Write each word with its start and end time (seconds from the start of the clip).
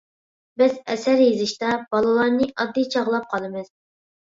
بىز 0.61 0.73
ئەسەر 0.93 1.21
يېزىشتا 1.25 1.77
بالىلارنى 1.95 2.51
ئاددىي 2.59 2.93
چاغلاپ 2.99 3.33
قالىمىز. 3.33 3.75